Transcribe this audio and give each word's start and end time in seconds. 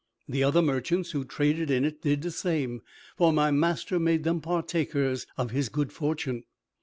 The 0.27 0.43
other 0.43 0.63
merchants 0.63 1.11
who 1.11 1.23
traded 1.23 1.69
in 1.69 1.85
it 1.85 2.01
did 2.01 2.23
the 2.23 2.31
same, 2.31 2.81
for 3.15 3.31
my 3.31 3.51
master 3.51 3.99
made 3.99 4.23
them 4.23 4.41
partakers 4.41 5.27
of 5.37 5.51
his 5.51 5.69
good 5.69 5.93
fortune. 5.93 6.43